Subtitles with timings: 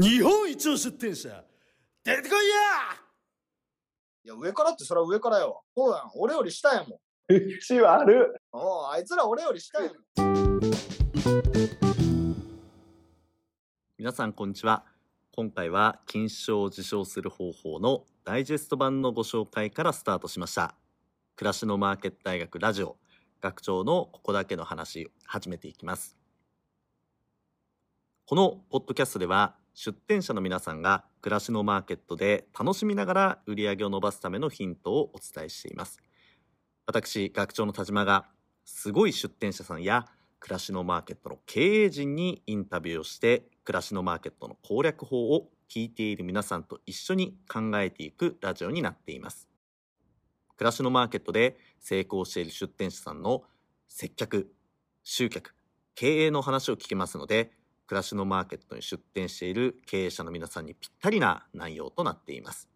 [0.00, 1.44] 日本一の出店者
[2.02, 2.34] 出てこいや
[4.24, 5.62] いや、上からってそれは上からよ。
[5.76, 6.10] そうやん。
[6.14, 6.98] 俺より下やもん。
[7.60, 8.40] 口悪っ。
[8.52, 10.60] おうあいつら俺より下やもん。
[13.98, 14.86] 皆さんこんにちは
[15.36, 20.74] 今回は金賞を受賞する方法のダイジェスト版のご紹介からスタートしました
[21.36, 22.96] 暮らしのマーケット大学ラジオ
[23.42, 26.16] 学長のここだけの話始めていきます
[28.24, 35.98] このポッドキャストでは出展者の皆さんが暮らしのマーケットで楽しみながら売り上げを伸ばすためのヒントをお伝えしています。
[36.84, 38.26] 私学長の田島が
[38.66, 40.04] すごい出展者さんや
[40.38, 49.48] 暮らしのマーケットの経営陣にインタビューをして暮らしのマーケットの攻略法を聞いている皆さんと一緒に考えていくラジオになっています。
[50.58, 53.44] 暮らしのマーケットで成功している出店者さんの
[53.88, 54.52] 接客
[55.04, 55.54] 集客
[55.94, 57.58] 経営の話を聞けますので
[57.90, 62.68] 暮らしのマーケットに出店している経営者の皆さんにぴったりな内容となっています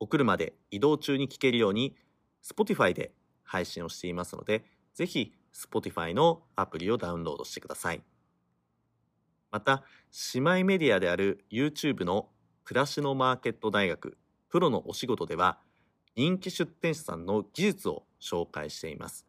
[0.00, 1.94] お車で移動中に聞けるように
[2.42, 3.12] Spotify で
[3.44, 8.02] 配信をしていますのでぜひ Spotify のアプリをダウンロードしてください。
[9.50, 9.84] また、
[10.34, 12.28] 姉妹メディアである YouTube の
[12.64, 14.16] 暮らしのマーケット大学
[14.48, 15.58] プロのお仕事では
[16.14, 19.26] 人気出店者さんの技術を紹介しています。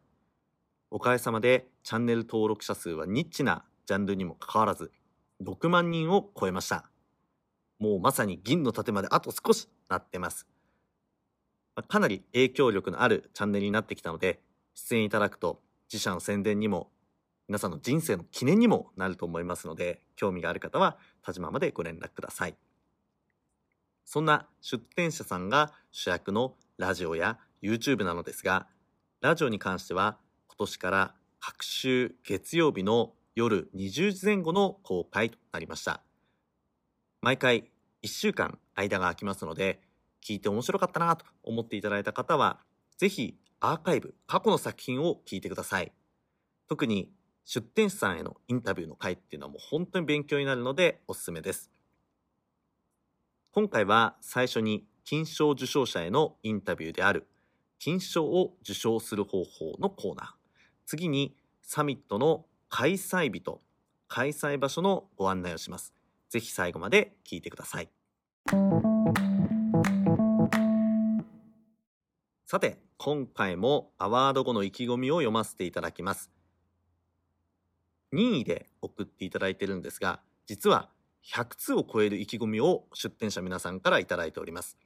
[0.90, 4.92] おかげさまでチャンネル登録者数はニッチなジャンルにもかかわらず
[5.42, 6.90] 6万人を超えました。
[7.78, 10.46] もうまさに銀の盾まであと少しなってます。
[11.88, 14.42] かなり影響力のあるチャンネルになってきたので
[14.74, 16.90] 出演いただくと自社の宣伝にも
[17.48, 22.56] 皆さんの人生の記念にもなると思いますので興味がある方は田島までご連絡ください
[24.04, 28.66] そんな出展者さんが主役のラジオや YouTube なのですが
[29.22, 36.02] ラジオに関しては今年から各週月曜日の夜20時前後の公開となりました
[37.22, 37.70] 毎回
[38.02, 39.80] 1週間間が空きますので
[40.26, 42.58] 聞いて面白かったなと思っていただいた方は
[42.96, 45.92] ぜひアーカイブ、過去の作品を聞いてください。
[46.68, 47.10] 特に
[47.44, 51.70] 出展者さんへのインタビューの回っていうのはもう本当に勉強になるのでおすすめです。
[53.52, 57.26] 今回は最初に金賞受賞者へのインタビューである
[57.78, 60.26] 金賞を受賞する方法のコーナー。
[60.86, 63.60] 次にサミットの開催日と
[64.08, 65.94] 開催場所のご案内をします。
[66.28, 67.90] ぜひ最後まで聞いてください。
[72.46, 76.30] さて、今回もアワード後の意気込みを読ませていただきます。
[78.10, 80.88] 任意で送っていただいているんですが、実は
[81.24, 84.78] 100通を超える意気込みを出展者皆さんからいただいております。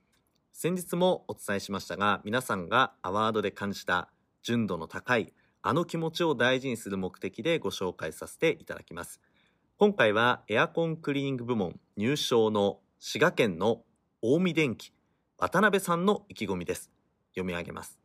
[0.52, 4.10] 先日もお伝えしましたが、皆さんがアワードで感じた
[4.42, 5.32] 純度の高い
[5.64, 9.20] あの気持ちを大事にする目的でご紹介させていただきます。
[9.78, 13.82] 今回はエアコンクリーニング部門入賞の滋賀県の
[14.20, 14.92] 近江電機
[15.38, 16.90] 渡辺さんの意気込みです。
[17.34, 17.98] 読み上げます。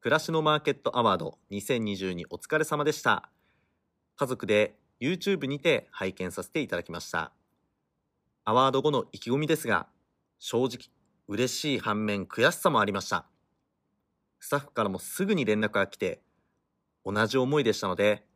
[0.00, 3.30] 暮らしのマーケットアワード2022お疲れ様でした。
[4.16, 7.32] 家族で YouTube にて拝見させていただきました。
[8.44, 9.86] アワード後の意気込みですが、
[10.38, 10.90] 正直
[11.28, 13.26] 嬉しい反面悔しさもありました。
[14.40, 16.22] スタッフからもすぐに連絡が来て、
[17.04, 18.26] 同じ思いでしたので、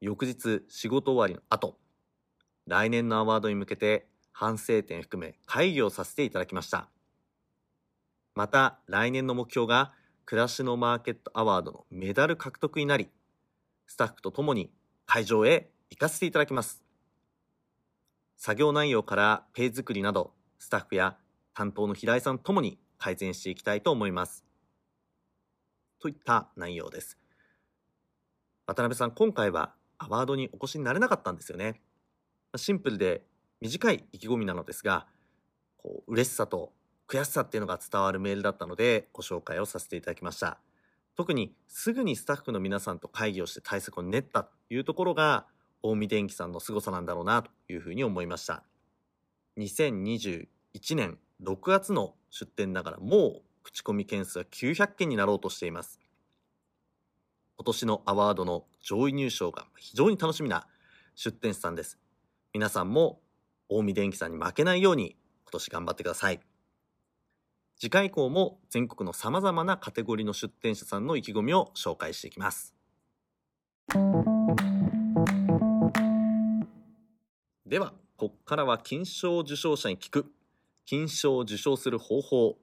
[0.00, 1.78] 翌日仕事終わりの後、
[2.66, 6.88] 来年のアワードに向けて反省点含め会議をさせていただきました。
[8.34, 9.92] また来年の目標が
[10.24, 13.08] 暮らしのマーケットアワードのメダル獲得になり、
[13.86, 14.70] スタッフと共に
[15.06, 16.82] 会場へ行かせていただきます。
[18.36, 21.16] 作業内容からペイ作りなど、スタッフや
[21.54, 24.44] 担当の平井さんともに改善していきたいと思います。
[26.04, 27.16] といった内容です。
[28.66, 31.80] 渡辺さん、今回はアワードにお越しになれなかったんですよね。
[32.56, 33.22] シンプルで
[33.62, 35.06] 短い意気込みなのですが、
[35.78, 36.74] こう嬉しさと
[37.08, 40.58] 悔しさっていうのが伝わるメールだったのでご紹介をさせていただきました。
[41.16, 45.46] 特にすぐにスタッフの皆さんと会議をして対策を練ったというところが
[45.82, 48.62] 近江電機さんの凄さなんだろうなというふうに思いました。
[49.56, 50.46] 2021
[50.96, 55.98] 年6月の出展ながらもう口コミ件数は900件になろうとしています。
[57.56, 60.66] 今年のアワードの上位入賞が非常に楽しみな
[61.16, 61.98] 出展者さんです。
[62.52, 63.20] 皆さんも
[63.68, 66.40] 近江電機さんに負けないように今年頑張ってください。
[67.80, 72.74] 次回以降も全国の様々なカテゴリーの出展者さんの意気込みを紹介していきます。
[77.66, 80.30] では、ここからは金賞受賞者に聞く、
[80.84, 82.58] 金賞を受賞する方法、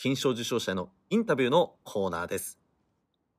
[0.00, 2.56] 金賞受賞者のインタビューのコーナーです。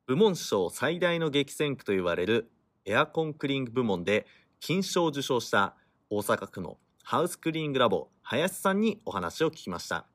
[0.07, 2.51] 部門賞最大の激戦区と言われる
[2.83, 4.27] エアコンクリング部門で
[4.59, 5.75] 金賞を受賞した
[6.09, 10.05] 大阪府のハウスクリーニングラボ林さんにお話を聞きました。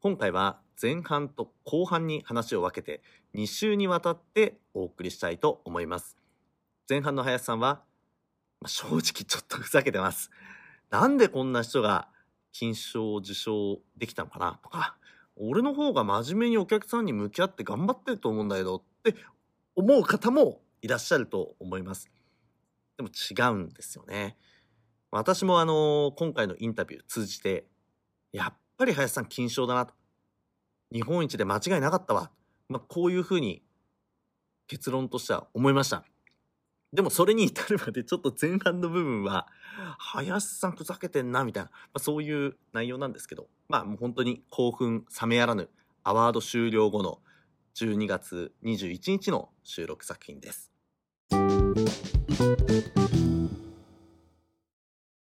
[0.00, 3.02] 今回は前半と後半に話を分けて
[3.34, 6.16] 2週にわたってお送りしたいと思います。
[6.88, 7.82] 前半の林さんは、
[8.62, 10.30] まあ、正直ちょっとふざけてます。
[10.88, 12.08] なんでこんな人が
[12.52, 14.58] 金賞を受賞できたのかな？
[14.62, 14.96] とか
[15.36, 19.14] 俺の方が真面目にお客さんに向き合って頑張ってると思うんだけどって
[19.74, 22.10] 思う方もいらっしゃると思います。
[22.96, 24.36] でも違うんですよね。
[25.10, 27.66] 私もあの今回のインタビュー通じて
[28.32, 29.94] やっぱり林さん金賞だなと。
[30.92, 32.30] 日本一で間違いなかったわ、
[32.68, 33.62] まあ、こういうふうに
[34.66, 36.04] 結論としては思いました。
[36.92, 39.46] でもそれに至るまでちょっと前半の部分は
[39.98, 45.68] 林さんふざけてんなみたいな、まあ、そういう内容なんですけどまあもう本当に興奮冷めやらぬ
[46.02, 47.20] アワード終了後の
[47.76, 50.72] 12月21日の収録作品です。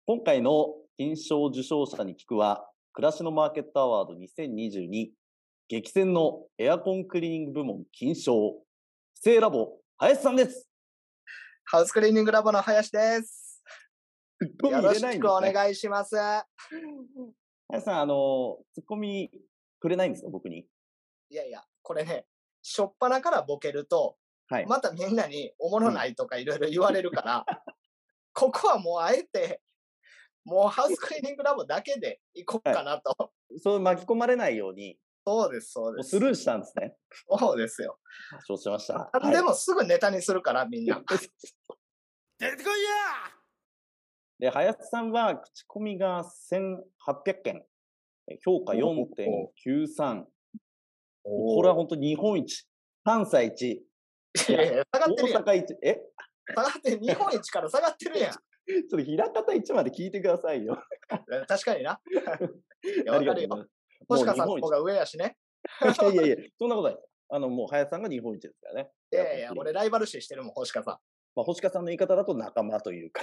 [0.06, 5.08] 今回の金賞受賞者に聞くは暮らしのマーケットアワード2022
[5.68, 8.54] 激戦のエアコンクリーニング部門金賞
[9.14, 10.69] 不正ラボ林さんです。
[11.72, 13.62] ハウスクリーニングラボの林です。
[14.64, 16.16] よよろしくお願いします。
[17.68, 19.30] 林さん、あの、ツッコミ
[19.78, 20.66] くれないんですか、僕に？
[21.28, 22.26] いやいや、これね、
[22.60, 24.16] しょっぱなからボケると、
[24.48, 24.66] はい。
[24.66, 27.46] またみんなにおもろないとかいろいろ言われるから、
[28.34, 29.62] ここはもうあえて、
[30.44, 33.32] もうハウスクリーニングラボだけで行こうかなと。
[33.62, 36.16] そう巻き込まれないように、そうです、そうもです。
[36.16, 36.96] うスルーしたんですね。
[37.38, 37.98] そうですよ。
[38.46, 39.10] 承知しました。
[39.12, 40.96] あでもすぐネタにするから、みんな。
[40.96, 41.04] はい
[42.38, 42.90] 出てこいや
[44.38, 47.64] で、林さんは口コミが1800件、
[48.28, 50.24] え評価4.93。
[51.22, 52.66] これは本当に日本一、
[53.04, 53.86] 関西一、
[54.48, 55.44] いやいや下がってるやん。
[55.44, 56.00] 大阪一、え？
[56.54, 58.32] 下がって日本一から下がってるやん。
[58.32, 58.38] ちょ
[58.80, 60.82] っと平方一まで聞いてくださいよ。
[61.46, 62.00] 確かにな。
[62.08, 63.24] いや、あわかるよ。
[63.24, 63.79] りがとうございます。
[64.10, 65.36] 星川さんの方が上やしね。
[65.80, 66.98] 一 いやいやいや、そんなことない。
[67.32, 68.90] あの、もう林さんが日本一ですからね。
[69.12, 70.94] いやいや、俺ライバル視してるもん、星川さん。
[71.36, 73.22] まあ、星川さんの言い方だと仲間というか、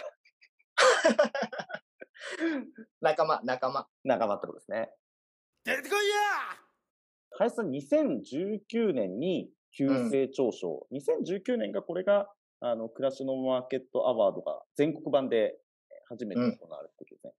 [3.02, 3.88] 仲間、仲間。
[4.04, 4.92] 仲間ってことですね。
[5.66, 6.16] 出てこいや
[7.32, 12.32] 林さん、2019年に急成長賞、2019年がこれが、
[12.62, 15.60] あの、暮らしのマーケットアワードが全国版で
[16.10, 17.34] 初めて行われた時ですね。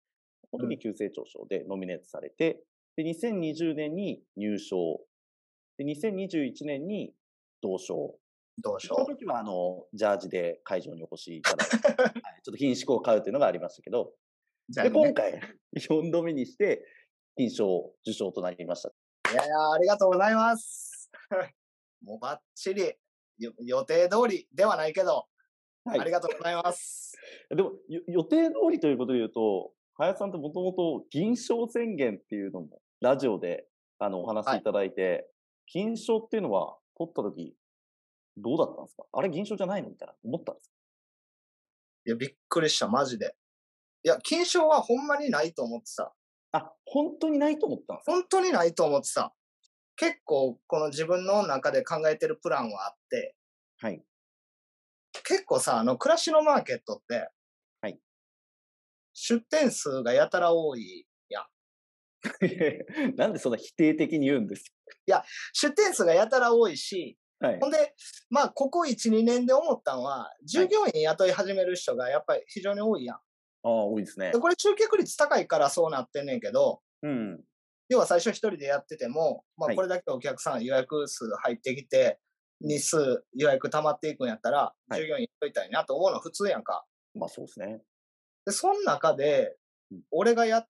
[0.50, 2.62] この時急成長賞でノミネートされて、
[2.98, 4.98] で、2020年に入賞。
[5.78, 7.14] で、2021年に
[7.62, 8.16] 同賞。
[8.60, 12.12] どうしよこの時は、あの、ジャージで会場にお越しいただいて、 はい、
[12.42, 14.14] ちょっと品種を買うというのがありましたけど、う。
[14.68, 15.40] じゃあ、で、ね、今回、
[15.76, 16.84] 4度目にして、
[17.36, 18.88] 金賞受賞となりました。
[19.32, 21.08] いやいや、ありがとうございます。
[22.02, 22.82] もうバッチリ、
[23.38, 25.28] よ予定通りではないけど、
[25.84, 27.16] はいありがとうございます。
[27.48, 33.66] でも、よ予定通りということで言うと、林さんってもともと銀賞宣言っていうのも、ラジオで
[33.98, 35.28] あのお話しいただいて、
[35.66, 37.54] 金賞っていうのは取った時、
[38.36, 39.04] どうだったんですか？
[39.12, 39.90] あれ銀賞じゃないの？
[39.90, 40.72] みたいな思ったんです
[42.06, 43.34] いや、びっくりした、マジで。
[44.04, 46.04] いや、金賞はほんまにないと思ってた。
[46.04, 46.14] か
[46.52, 48.12] あ、本当にないと思ったんですか？
[48.12, 49.34] 本当にないと思ってた。
[49.96, 53.34] 結構、この自分の中で考えてるプランはあって、
[53.80, 54.00] はい。
[55.24, 57.28] 結構さ、あの、暮らしのマーケットって、
[57.80, 57.98] はい。
[59.12, 61.07] 出店数がやたら多い。
[63.16, 64.64] なんでそんな否定的に言うんです？
[65.52, 67.68] 出店数がやたら多いし、かはいほ。
[67.68, 67.94] んで、
[68.30, 73.16] まあ、ここ1、2年で思ったのは、従業員雇い始める人がやっぱり非常に多いやん。
[73.16, 73.20] あ
[73.62, 74.38] あ、多いですねで。
[74.38, 77.44] これ集客率高いからそうなってんねんけど、うん。
[77.88, 82.18] 要は最初一人でやってても、まあ、はいこれだけお客さん予約数入ってきて、
[82.60, 86.84] 日数予約溜まっていくんやったら、はい従業員雇いたいなと思うのは普通やんか。
[87.14, 87.82] まあそうですね。
[88.44, 89.56] で、その中で
[89.90, 90.68] うん、俺がやって、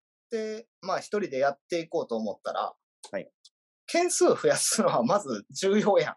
[0.82, 2.75] まあ一人でやっていこうと思ったら、
[3.11, 3.28] はい
[3.90, 6.14] 件数増やすのはまず重要やん。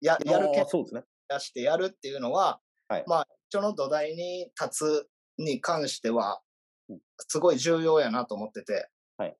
[0.00, 1.02] や、やる件ああそうですね。
[1.28, 6.40] 増やしてやるっていうのは、はいまあ一緒の土台に立つに関しては
[6.88, 8.88] うん、すごい重要やなと思ってて。
[9.18, 9.36] はい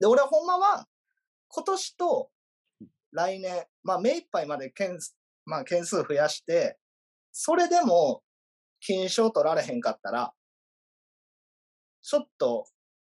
[0.00, 0.86] で、俺はほんまは、
[1.48, 2.30] 今年と
[3.12, 6.78] 来年、まあ目いっぱいまで件数、まあ件数増やして、
[7.32, 8.22] それでも
[8.80, 10.34] 金賞取られへんかったら、
[12.02, 12.66] ちょっと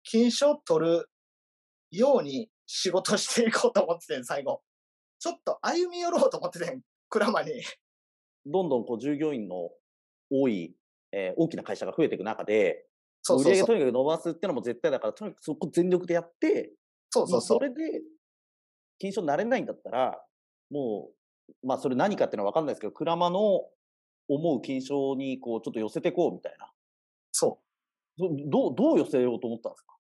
[0.05, 1.11] 金賞取る
[1.91, 4.63] ように仕事していこうと思っててん、最後。
[5.19, 7.63] ちょっと歩み寄ろうと思っててん、クラマに。
[8.47, 9.71] どんどんこう従業員の
[10.31, 10.75] 多い、
[11.13, 12.87] えー大きな会社が増えていく中で、
[13.23, 13.53] そうそうそう。
[13.53, 16.73] 売り上げとにかく伸ばすっていうのも絶対だから、とにかくそこ全力でやって、
[17.11, 17.65] そうそうそうそ。
[17.65, 17.75] れで、
[18.99, 20.21] 金賞になれないんだったら、
[20.71, 21.11] も
[21.63, 23.63] う、まあそれ何かっていうのは分かんないですけど、クラマの
[24.29, 26.71] 思う金賞にこうちょっと寄せていこうみたいな。
[27.33, 27.61] そ
[28.19, 28.21] う。
[28.21, 29.94] どどう、どう寄せようと思ったんですか？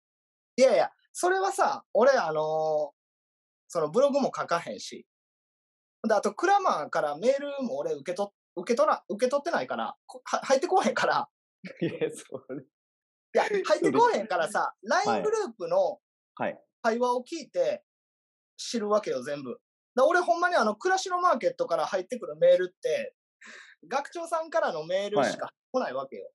[0.56, 3.04] いやいや、それはさ、俺、あのー
[3.66, 5.04] そのブログも書かへんし。
[6.06, 11.28] で、あと、クラマーからメールも俺受け取っ、受け取ら、受け取ってないから、入ってこへんから、
[11.80, 12.62] いや、それ。
[13.34, 16.00] いや、入ってこへんからさ、は LINE いグループの
[16.36, 16.64] はい。
[16.82, 17.84] 会話を聞いて
[18.56, 19.60] 知るわけよ、全部。
[19.96, 23.16] だ俺ほんまにあの、暮らしのマーケットから入ってくるメールって、
[23.88, 26.30] 学長さんからのメールしか来ないわけよ。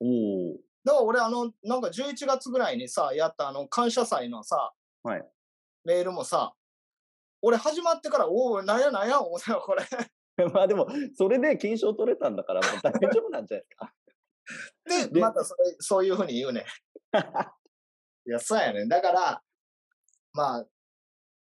[0.00, 0.56] おお。
[0.84, 4.72] だから俺あの、なんか11月ぐらいにさ、やったあの、感謝祭のさ、
[5.02, 5.24] はい
[5.84, 6.54] メールもさ、
[7.40, 9.82] 俺始まってから、おお、なんやなんや、思ったよ、これ。
[10.52, 10.86] まあでも、
[11.16, 13.94] それで金賞取れたんだから、もう大丈夫なんじゃないですか。
[15.08, 16.64] で、でまたそれ、そういうふうに言うねん。
[18.28, 18.88] いや、そうやねん。
[18.88, 19.42] だから、
[20.32, 20.66] まあ、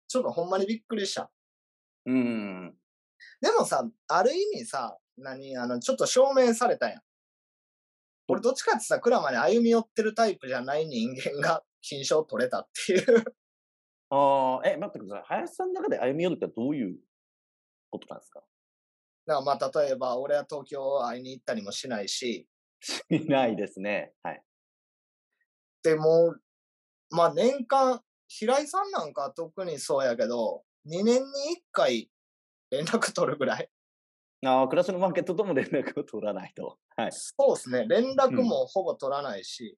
[0.07, 1.31] ちょっとほんまにびっくりした。
[2.07, 2.79] うん。
[3.41, 7.03] でもさ、ある意味さ、何、あの、ちょっと証明されたやん。
[8.29, 13.25] 俺どっちかってさ、クラマに歩み寄ってるタイプじゃない人間が金賞取れたっていう。
[14.11, 15.25] ああ、え、待ってください。
[15.27, 16.99] 林さんの中で歩み寄るってどういう
[17.91, 18.41] ことなんですか？
[19.27, 22.49] だからまあ、例えば、俺は東京会いに行ったりもしないし、
[23.11, 24.13] いないですね。
[24.23, 24.43] はい。
[25.83, 26.37] でも、
[27.11, 31.23] まあ年間、平井さんなんか特にそうやけど、2年に1
[31.73, 32.11] 回
[32.71, 33.71] 連絡取るぐらい。
[34.47, 36.79] ああ、暮らしのマーケットとも連絡を取らないと。
[36.97, 37.11] はい。
[37.13, 37.87] そうですね。
[37.89, 39.77] 連絡もほぼ取らないし。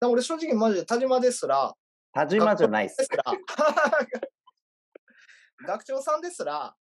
[0.00, 1.74] で俺正直マジで田島ですら、
[2.12, 3.04] 田島じゃないっすで。
[3.04, 3.24] すら、
[5.66, 6.76] 学長さんですら、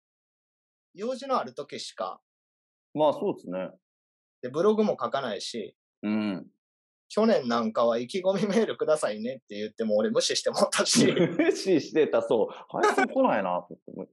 [0.94, 2.22] 用事のある時しか、
[2.94, 3.72] まあそうですね。
[4.42, 6.48] でブログも書かないし、うん。
[7.10, 12.56] 去年なんかは意気込みメールくださいねって言っても俺無視してもったし、 無視してた、そう。
[12.70, 14.12] 林さん来ないなと思って。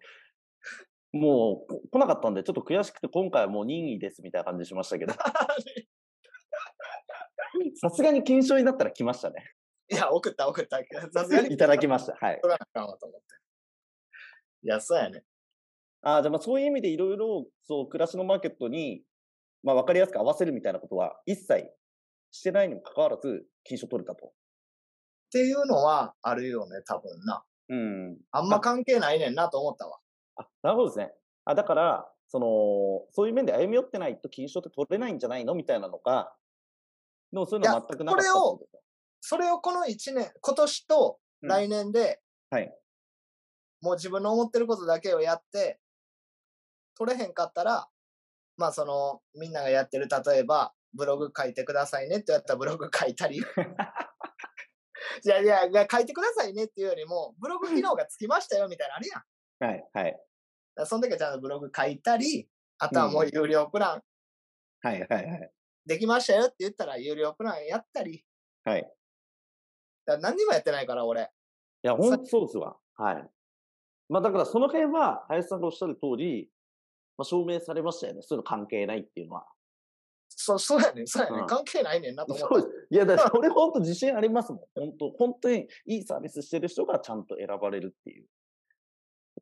[1.12, 5.12] もうこ来なかったんで、ちょっと悔しくて、今回はもう任意ですみたいな感じしましたけど、
[7.76, 9.52] さすがに金賞になったら来ましたね。
[9.90, 10.78] いや、送った送った。
[11.12, 12.14] さすがにいただきました。
[12.14, 12.40] はい。
[12.40, 13.26] 取らなあかんわと思って。
[14.64, 15.22] いや、そうやね。
[16.00, 19.04] ああ、じゃあまあそういう意味でいろいろ、そう、暮らしのマーケットに、
[19.62, 21.70] まあ分かりやすく合わせるみたいなことは一切
[22.30, 24.26] してないにもかかわらず、金賞取れたと。
[24.28, 24.30] っ
[25.30, 27.44] ていうのはあるよね、多分な。
[27.68, 28.18] うん。
[28.32, 29.98] あんま関係ないねんなと思ったわ。
[30.36, 31.14] あ、なるほどですね。
[31.44, 32.46] あ、だから、その、
[33.10, 35.54] そういう面で歩み寄ってないと金賞って取れないんじゃないの？
[35.54, 36.34] みたいなのが、
[37.32, 38.78] でもそういうのは全くなかったことですか？
[39.20, 42.20] それをこの1年、今年と来年で、
[42.50, 42.74] はい。
[43.80, 45.80] もう自分の思ってることだけをやって、
[46.96, 47.88] 取れへんかったら、
[48.56, 53.38] まあその、みんながやってる、例えば、ブログ書いてくださいねってやったらブログ書いたり。
[53.38, 53.42] い
[55.24, 59.22] やいやいや、書いてくださいねっていうよりも、ブログ機能がつきましたよみたいなのあるやん。
[59.64, 60.20] はい、はい。
[60.74, 64.02] らその時はちゃんとブログ書いたり、あとはもう有料プラン
[64.82, 65.50] はい、はい、はい。
[65.86, 68.24] できましたよって言ったら有料プランやったり。
[68.64, 68.92] はい。
[70.04, 71.22] だ何にもやってないから、俺。
[71.22, 72.76] いや、本当そうですわ。
[72.96, 73.30] はい。
[74.08, 76.48] まあだからその辺は、林さんがおっしゃる通り、
[77.16, 78.22] まあ、証明されましたよね。
[78.22, 79.46] そういうの関係ないっていうのは。
[80.28, 82.88] そう、そうやねんそうやねん、うん関係ないねんなと思っうです。
[82.90, 84.60] いや、だからそれ本当自信ありますもん。
[84.74, 88.26] 本当、本当にいいサービスしてる人がちゃんと選ばれるっていう。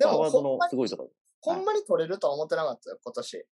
[0.00, 1.10] でもほんまにすごいとこ。
[1.42, 3.46] ほんまに取れるとは思ってなかったよ、今年。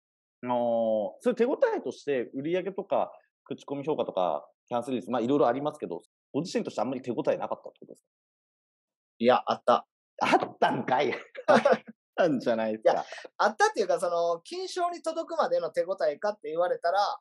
[0.45, 3.12] あーそれ手応えとして、売上とか、
[3.45, 6.00] 口コミ評価とか、キャンセル率、まあいろいろありますけど、
[6.33, 8.05] ご自身としてあんまり手応えなかったってことです
[9.19, 9.87] いや、あった。
[10.19, 11.12] かあったんかい
[11.47, 11.61] あっ
[12.17, 13.05] たんじゃないですか。
[13.37, 17.19] あったっていうか、その、金賞に届くまでの手応えかって言われたら、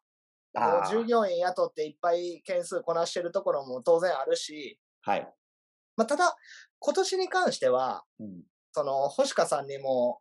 [0.53, 5.33] もう従業員雇っていっぱい件数こなしてるところも当然あるし、はい。
[5.95, 6.35] まあ、ただ、
[6.79, 8.43] 今年に関しては、うん
[8.73, 10.19] その、星香さんにも、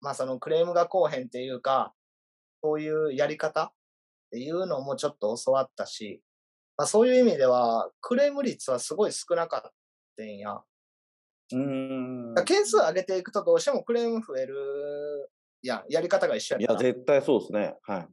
[0.00, 1.94] まあ、そのクレームがこうへんっていうか、
[2.62, 3.72] そういうやり方っ
[4.30, 6.22] ていうのもちょっと教わったし、
[6.76, 9.70] まあ、そういう意味では、クレーム率はすごい少なかっ
[10.16, 10.52] たんや。
[10.52, 12.44] うーん。
[12.44, 15.30] 件数上げていくとどうしてもクレーム増える
[15.62, 15.84] やん。
[15.88, 16.88] やり方が一緒いや、やったら。
[16.88, 17.74] だか絶対そうですね。
[17.82, 18.08] はい。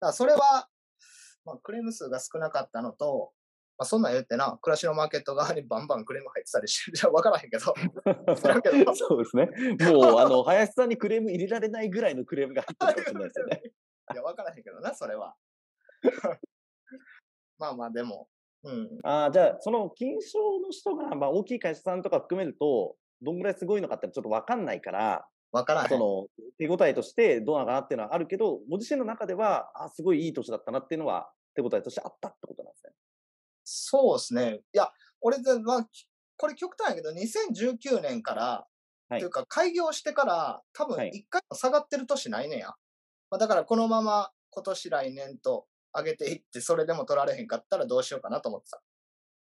[0.00, 0.68] らそれは、
[1.44, 3.32] まあ、クレーム数が少なかったのと、
[3.78, 6.96] まあ、そんなん言ってな、暮らしのマーケット側に バンバンクレーム入ってたりしてる。
[6.96, 7.64] じゃわからへんけど。
[8.96, 9.48] そうですね。
[9.92, 13.62] もう、あの、林さんにクレーム入れられないぐらいのクレームが入ってるかもしれないですよね。
[14.12, 15.36] いや、わからへんけどな、それは。
[17.58, 18.28] まあまあ、でも、
[18.64, 18.98] うん。
[19.04, 25.88] ああ、じゃあ、その金賞の人が、まあ、大きい会社さんとか含めると、どんぐらいすごいのかってちょっとわかんないから、わからへん。
[25.88, 26.26] その、
[26.58, 32.92] 手応えとしてどうなのかなっていうのはあるけど、ご自身の中では、あすごいいい年だったなっていうのは、手応えとしてあったってことなんですね。
[33.68, 34.60] そうですね。
[34.72, 35.88] いや、俺で、まあ、
[36.36, 38.66] これ極端やけど、2019年から、
[39.10, 42.68] はいというか、開業してから、多分はい一回も下がってる年ないねんや。
[43.30, 48.82] まあ、だから、このまま今年来年と上げていって、それでも取られへんかったらどうしようかなと思ってた。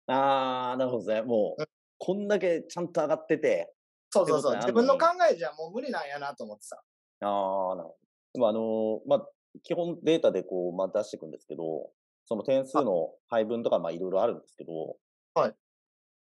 [0.08, 1.22] あー、なるほどね。
[1.22, 1.64] もう、
[1.98, 3.72] こんだけちゃんと上がってて、
[4.10, 4.56] そうそうそう。
[4.56, 6.82] 自分の考えじゃもう無理なんやなと思ってさ。
[7.20, 7.96] あー、なるほど。
[8.34, 9.28] でもあのーまあ、
[9.62, 11.90] 基本データでこう、まあ、出していくんですけど、
[12.32, 14.96] その点数の配分とか、まあ、いろいろあるんですけど、
[15.34, 15.54] はい。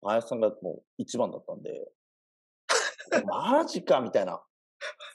[0.04, 1.90] 林さんがもう一番だったんで、
[3.26, 4.40] マジかみたいな。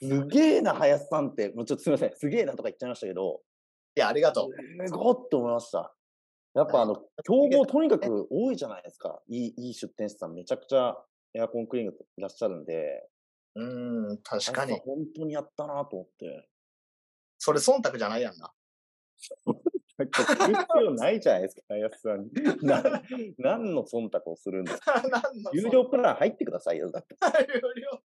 [0.02, 1.50] すげえな、林さんって。
[1.50, 2.12] もうちょっとすみません。
[2.16, 3.42] すげえなとか言っちゃいましたけど、
[3.94, 4.88] いや、ありがとう。
[4.88, 5.94] すごって思いました。
[6.54, 9.22] やっぱあの、競合とにかく多いじゃないですか。
[9.28, 10.96] いい、いい出店者さんめちゃくちゃ
[11.34, 13.08] エアコンクリーニングいらっしゃるんで、
[13.54, 14.80] うーん、確かに。
[14.80, 16.48] 本当にやったなと思って。
[17.38, 18.52] それ忖度じゃないやんな。
[19.98, 22.30] なんか聞く必要ないじゃないですか、林さんに。
[22.66, 22.82] な
[23.38, 25.02] 何の忖度をするんですか？
[25.52, 27.14] 有料プラン入ってくださいよ、だって。
[27.54, 28.02] 有料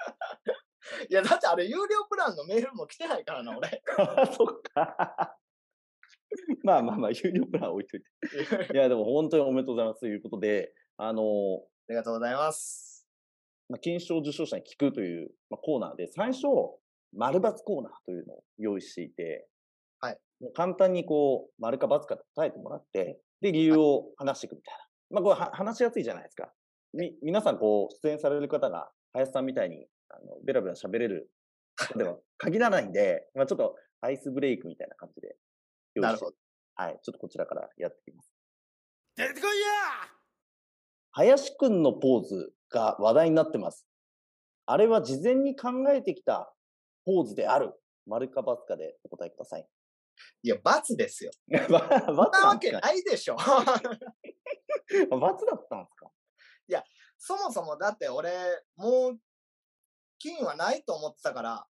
[1.08, 3.82] いや、だってあれ、有料プランのメールも来てないからな、俺。
[3.98, 5.36] あそっか。
[6.62, 8.72] まあまあまあ、有料プラン置いといて。
[8.72, 11.26] いや、でも本当におめでとうございますということで、あの、あ
[11.88, 13.06] りがとうございます。
[13.68, 16.46] まあ、金賞受賞者に聞くという、まあ、コーナーで、最初、
[17.12, 19.48] 丸×コーナーというのを用意していて、
[20.54, 24.80] 簡単にこう、丸か×か答えてもらって、で、理由を話していくみたいな。
[25.10, 26.52] まあ、これは話しやすいじゃないですか。
[26.92, 31.30] み、皆さんこう、出演される方が、林さんみたいに、あの、ベラベラ喋れる
[31.76, 35.36] 方では限らないんで、まあ、ちょっとアイスブレイクみたいな感じで
[35.94, 36.12] 用意して。
[36.12, 36.36] なるほど。
[36.74, 36.98] はい。
[37.02, 38.32] ちょっとこちらからやっていきます。
[39.16, 39.46] 出てこいや
[41.12, 43.86] 林くんのポーズが話題になってます。
[44.66, 46.54] あれは事前に考えてきた
[47.04, 47.72] ポーズである。
[48.06, 49.66] 丸か×かでお答えください。
[50.42, 51.30] いや、罰ですよ。
[51.50, 53.34] ×そんなわけなないでしょ。
[53.34, 53.56] んですか
[55.16, 56.10] ×だったんですか？
[57.22, 58.32] そもそもだって俺、
[58.76, 59.18] もう、
[60.18, 61.66] 金はないと思ってたから、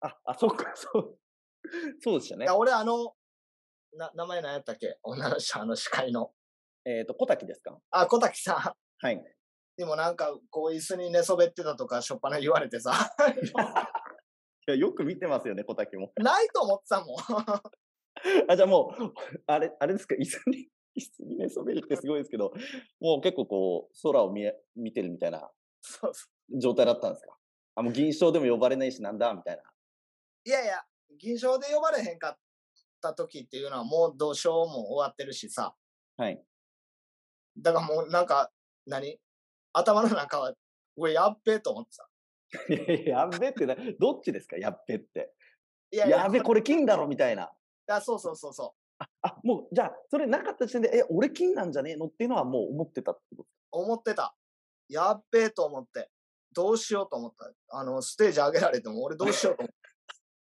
[0.00, 1.18] あ、あ、そっか、そう。
[2.00, 2.56] そうでしたねいや、。
[2.56, 3.14] 俺あの、
[3.94, 4.98] な、名前何やったっけ？
[5.02, 6.32] 女の人、あの司会の。
[6.84, 7.76] えっ、と、小滝ですか？
[7.90, 8.56] あ、小滝さん。
[9.04, 9.20] はい。
[9.76, 12.92] でもなんか、こう椅子に寝そべってたとか、しょっぱな言われてさ、
[14.68, 16.12] いや、よく見てますよね、小滝も。
[16.22, 17.16] ないと思ってたもん。
[18.48, 19.12] あ、じゃあもう、
[19.46, 22.52] あれ、あれですか、椅子に、 椅子に寝そべるってすごいですけど、
[23.00, 25.50] もう結構こう、空を見え、見てるみたいな
[26.58, 27.36] 状態だったんですか？
[27.76, 29.62] あ、もう銀賞でも呼ばれないしなんだ、みたいな。
[29.62, 30.48] う。
[30.48, 30.84] いやいや、
[31.18, 32.38] 銀賞で呼ばれへんかっ
[33.00, 35.74] た時っていうのはもうどうしようも終わってるしさ。
[36.16, 36.44] はい。
[37.58, 38.52] だからもうなんか、
[38.86, 39.20] 何？
[39.72, 40.54] 頭の中は、
[40.96, 42.08] これやっべえと思ってさ。
[43.04, 44.56] いやっべってな、どっちですか？
[44.56, 45.34] やっべって。
[45.90, 47.52] いやいや、やべ、これ金だろみたいな。
[47.88, 48.74] あそうそうそうそ
[49.22, 53.46] あ、もう、じゃあ、それなかった時点で、え、俺金なんじゃねえのっていうのはもう思ってたってことう。
[53.82, 54.34] 思ってた。
[54.88, 56.10] やっべえと思って。
[56.54, 57.52] どうしようと思った。
[57.76, 59.74] あの、ステージ上げられても俺どうしようと思った。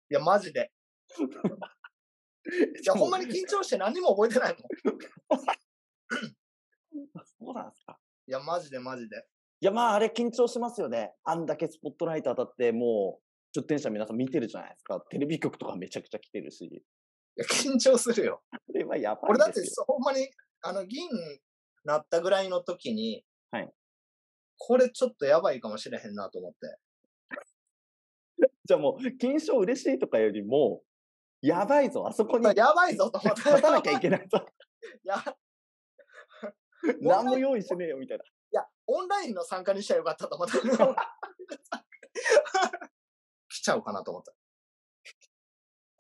[0.10, 0.72] いや、マジで。
[2.84, 4.98] いや、ほんまに緊張して何にも覚えてないもん。
[7.40, 7.98] そうなんですか。
[8.28, 9.26] いや、マジでマジで。
[9.62, 11.16] いや、まあ、あれ緊張しますよね。
[11.24, 13.24] あんだけスポットライト当たって、もう、
[13.56, 15.00] 出店者皆さん見てるじゃないですか。
[15.10, 16.84] テレビ局とかめちゃくちゃ来てるし。
[17.38, 18.42] いや、緊張するよ。
[18.52, 20.30] あれはやばい俺だってほんまに、
[20.62, 21.10] あの、銀
[21.84, 23.74] なったぐらいの時に、はい。
[24.58, 26.58] これちょっとやばいかもしれへんなと思って。
[28.66, 30.82] じゃあもう、金賞嬉しいとかよりも、
[31.42, 33.42] やばいぞ、あそこにやばいぞと思って。
[33.42, 34.38] 立たなきゃいけないぞ。
[34.38, 34.42] い
[35.08, 35.18] や、
[37.02, 38.24] 何も用意しねえよ、みたいな。
[38.24, 40.54] いや、オンラインの参加にしちゃよかったと思った。
[43.50, 44.34] 来ちゃうかなと思った。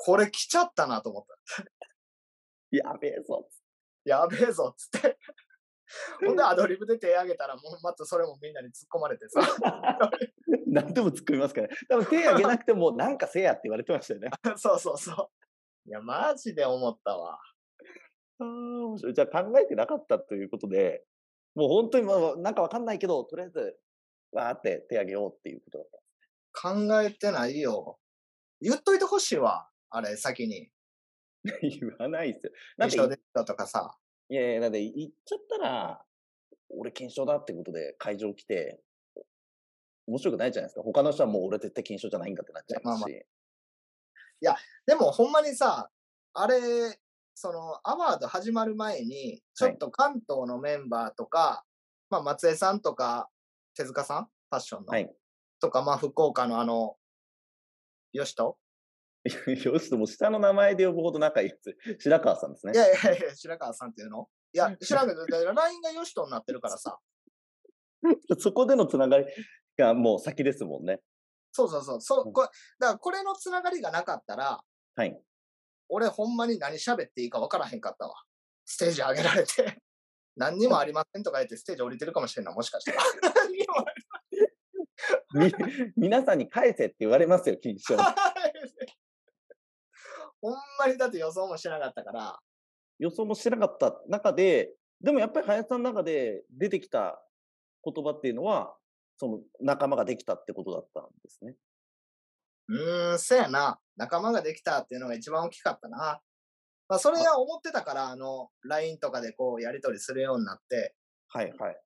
[0.06, 1.64] これ来ちゃったなと思った。
[2.72, 3.48] やべえぞ。
[4.04, 5.18] やべえぞっつって。
[6.26, 9.40] ほんでアドリブで手挙げたら、もうまたそれもみんなに突っ込まれてさ。
[10.68, 11.76] 何でも突っ込みますからね。
[11.88, 14.30] 多分手挙げなくても、なんかせえやって言われてましたよね。
[14.58, 15.90] そうそうそう。
[15.90, 17.40] いや、マジで思ったわ。
[18.40, 21.06] あー面白いじゃあ考えてなかったということで、
[21.56, 23.80] もう本当にまあなんかわかんないけど、とりあえず、
[24.34, 26.74] わーって手挙げようっていうことだった。
[26.74, 27.98] 考えてないよ。
[28.60, 29.70] 言っといてほしいわ。
[29.96, 30.72] あれ、先に。
[31.62, 32.52] 言わないですよ。
[32.78, 33.96] なん印か象でたとかさ。
[34.28, 36.06] いやいや、だって言っちゃったら、
[36.70, 38.82] 俺検証だってことで会場来て、
[40.08, 40.82] 面白くないじゃないですか。
[40.82, 43.26] 他の人はもう俺絶対検証じゃないんだってなっちゃいますし。
[44.88, 45.92] でもほんまにさ、
[46.34, 47.00] あれ、
[47.36, 51.66] そのアワード始まる前に、ちょっと関東のメンバーとか、
[52.10, 53.30] まあ松江さんとか、
[53.76, 54.26] 手塚さん？
[54.26, 54.92] ファッションの。
[54.92, 55.16] はい。
[55.60, 56.98] とか、まあ福岡のあの、
[58.12, 58.58] よしと？
[59.64, 61.78] よしとも下の名前で呼ぶほど仲いいやつ。
[62.00, 62.76] 白川さんですねい。
[62.76, 64.28] やいやいや、白川さんっていうの？
[64.52, 67.00] いや、知らんけど、だから LINE がよしとになってるからさ。
[68.38, 69.26] そこでのつながり
[69.78, 71.00] がもう先ですもんね。
[71.54, 72.02] そうそうそう。
[72.02, 72.48] そうこれ
[72.80, 74.62] だからこれのつながりがなかったら、
[74.96, 75.18] はい。
[75.88, 78.16] 俺ほんまに何喋っていいか分からへんかったわ。
[78.66, 79.82] ステージ上げられて。
[80.36, 83.04] 何にもありませんとか言ってステージ降りてるかもしれんな、もしかしたら。
[83.36, 84.04] 何にもあり
[85.34, 85.54] み
[85.96, 87.96] 皆さんに返せって言われますよ、金賞。
[90.44, 92.40] ほんまにだって予想もしてなかったから、
[93.00, 97.18] 予想もしてなかった中で、でもやっぱり林さんの中で出てきた
[97.84, 98.76] 言葉っていうのは、
[99.18, 101.56] その仲間ができたってことだったんですね。
[102.68, 103.80] うーん、そやな。
[103.96, 106.20] 仲間ができたっていうのが一番大きかったな。
[106.90, 110.94] まあ、それは思ってたから、あの、LINE とかでこう、やり取りするようになって、
[111.30, 111.78] はいはい。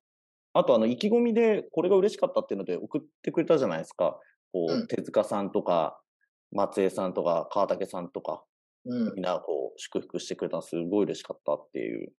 [0.52, 4.18] あと、あの、意気込みでこれが嬉しかったっていうので送ってくれたじゃないですか。
[4.52, 6.00] こう、うん手塚さんとか、
[6.52, 8.44] 松江さんとか、川竹さんとか、
[8.84, 12.12] うん、みんなこう、祝福してくれたのすごい嬉しかったっていう。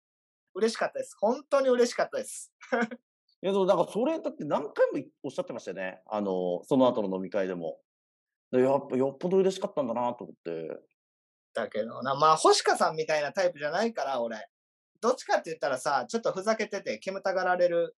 [0.55, 1.15] 嬉しかったです。
[1.19, 2.53] 本当に嬉しかったです。
[3.41, 6.01] いや、そうだからそれ、だって何回もおっしゃってましたよね。
[6.07, 7.79] あの、その後の飲み会でも。
[8.51, 10.81] でやっぱよっぽど嬉しかったんだなと思って。
[11.53, 14.37] だけどな、まあ、星香さんみたいなタイプじゃないから、俺。
[15.01, 17.95] どっちかって言ったらさ、ちょっとふざけてて煙たがられる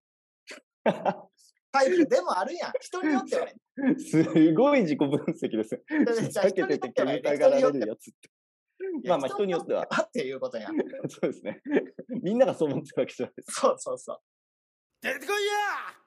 [1.72, 2.72] タイプでもあるやん。
[2.80, 3.54] 人によってはね。
[3.98, 6.04] すごい自己分析ですね。
[6.04, 8.30] だってふざけてて煙たがられるやつって。
[9.08, 9.88] まあまあ人によっては。
[10.02, 10.76] っていうことやん。
[11.08, 11.62] そうですね。
[12.22, 13.52] みんながそう思ってるわけじゃないです。
[13.60, 14.18] そうそうそう。
[15.00, 16.02] 出てこいや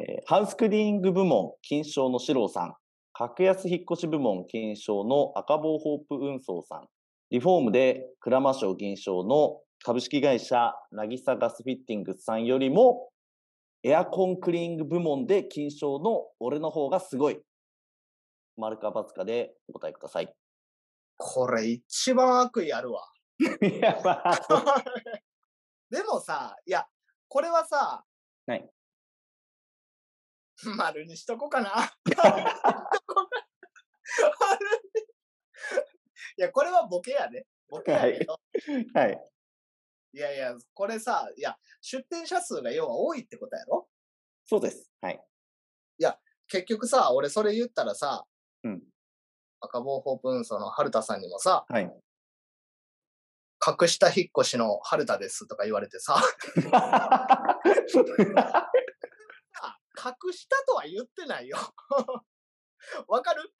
[0.00, 2.74] えーハウスクリーニング部門金賞の四郎さん、
[3.12, 6.88] 格安引っ越し部門金賞の赤棒ホープ運送さん、
[7.30, 13.10] リフォームで鞍馬賞銀賞の株式会社渚ガスフィッティングスさんよりも、
[13.84, 17.42] エアコンクリーニング部門で金賞の俺の方がすごい。
[18.56, 20.32] 丸か×かでお答えください。
[21.16, 23.08] これ一番悪意あるわ。
[23.40, 23.44] い
[23.80, 24.64] や、まあ、そう
[25.90, 26.86] でもさ、いや、
[27.28, 28.04] これはさ、
[28.46, 28.70] はい。
[30.76, 31.70] 丸にしとこうかな。
[36.38, 37.46] いや、これはボケやで。
[37.68, 38.38] ボケやけど。
[38.94, 39.12] はい。
[39.12, 39.31] い
[40.18, 43.88] やいや、これさ、いや、出店者数が要は多いってことやろ？
[44.46, 44.90] そうです。
[45.00, 45.20] はい。
[46.48, 48.26] 結局さ、俺それ言ったらさ、
[48.64, 48.82] うん。
[49.60, 51.84] 赤棒ホープ運送の春田さんにもさ、はい。
[53.66, 56.20] 隠した引っ越しの春田ですとか言われてさ、
[60.04, 61.56] 隠したとは言ってないよ。
[63.08, 63.52] わかる？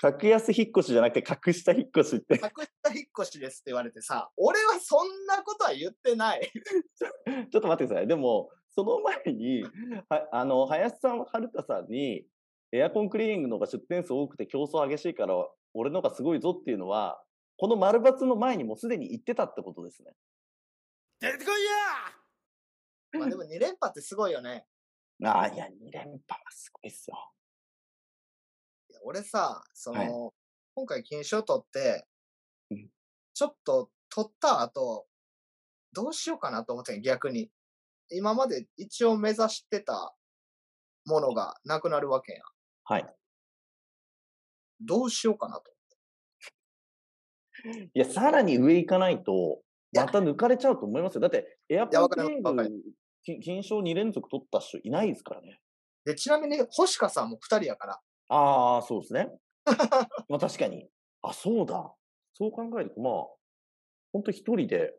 [0.00, 2.34] 格安引っ越しじゃなくて隠した引っ越しって。
[2.34, 6.50] 隠した引っ越しですって言われてさ、俺はそんなことは言ってない。
[6.50, 7.08] ちょ
[7.58, 8.06] っと待ってください。
[8.06, 9.64] でも、その前に、
[10.08, 12.26] はあの、林さんは春田さんに、
[12.72, 15.34] エアコンクリーニングの方が出店数多くて競争激しいから、
[15.74, 17.22] 俺の方がすごいぞっていうのは、
[17.56, 20.12] この丸抜の前にもうすでに言ってたってことですね。
[21.20, 21.64] 出てこい
[23.12, 24.64] やまあでも2連覇ってすごいよね。
[25.22, 27.16] ああ、いや、2連覇はすごいっすよ。
[29.04, 30.32] 俺さ、その、はい
[30.76, 32.06] 今回金賞取って
[32.70, 32.88] うん、
[33.34, 35.06] ちょっと取った後、
[35.92, 37.50] どうしようかなと思ってん逆に。
[38.12, 40.14] 今まで一応目指してた
[41.06, 42.42] ものがなくなるわけやん。
[42.84, 43.06] はい。
[44.80, 45.72] どうしようかなと。
[47.94, 51.20] いや、さらに上行かないと、また抜かれちゃうと思いますよ。
[51.20, 52.82] だって、エアいやわかコンクリーニンるわかるグ、
[53.22, 55.60] き金賞2連続取った人いないですからね。
[56.04, 58.00] で、ちなみに星香さんも2人やから。
[58.32, 59.28] ああ、そうですね。
[60.28, 60.88] まあ確かに。
[61.22, 61.94] あ、そうだ。
[62.32, 63.12] そう考えると、まあ、
[64.12, 64.94] 本当一人で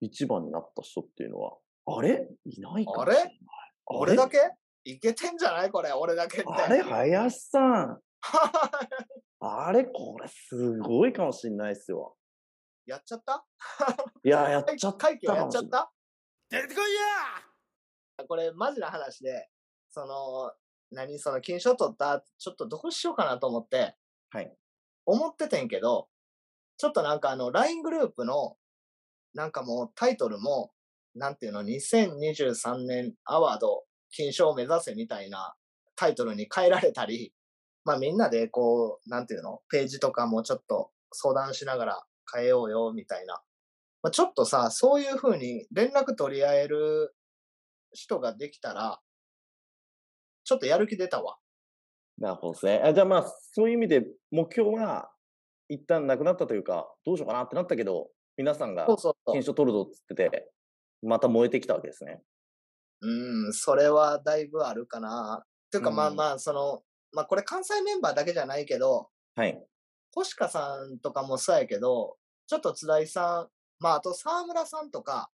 [0.00, 2.28] 一番になった人っていうのは、あれ？
[2.44, 3.40] いないかもしれない。
[3.86, 4.38] 俺だけ？
[4.84, 5.70] いけてんじゃない？
[5.70, 6.46] これ、俺だけって。
[6.48, 6.80] あれ？
[6.80, 8.00] 林さん。
[9.40, 9.84] あれ？
[9.84, 12.16] これすごいかもしれないっすよ。
[12.86, 13.44] やっちゃった？
[14.24, 15.68] いや、やっちゃった会計やっちゃっ。
[15.68, 15.92] た？
[16.48, 16.94] 出てこい
[18.18, 19.48] やこれ、マジな話で、
[19.90, 20.52] その、
[20.92, 23.38] 何、その、金賞取った、ちょっとどうしようかな？
[23.38, 23.96] と思って、
[24.30, 24.56] はい。
[25.06, 26.08] 思っててんけど、
[26.76, 28.56] ちょっとなんかあの、LINE グループの、
[29.34, 30.72] なんかもうタイトルも、
[31.14, 35.54] なんていうの、2023年アワード金賞を目指せみたいな
[35.96, 37.34] タイトルに変えられたり、
[37.84, 43.42] まあみんなでこう、なんていうの、ページとかもちょっと相談しながら変えようよみたいな。
[44.02, 47.14] まあ、ちょっとさ、そういうふうに連絡取り合える
[47.92, 49.00] 人ができたら、
[50.44, 51.36] ちょっとやる気出たわ。
[52.18, 52.80] なるほどですね。
[52.84, 55.10] あじゃあまあ、そういう意味で目標は
[55.68, 59.42] 一旦なくなったというか、どうしようかなってなったけど、皆さんがそうそうそう金。
[59.42, 60.50] 賞取るぞっつってて、
[61.02, 62.22] また燃えてきたわけですね。
[63.00, 65.42] うん、それはだいぶあるかな。
[65.42, 69.60] っていうか、うんまあまあ、その、まあこれ関西メンバーだけじゃないけど、はい。
[70.14, 73.48] 星香さんとかもそうやけど、ちょっと津田井さん、
[73.80, 75.30] まああと沢村さんとか、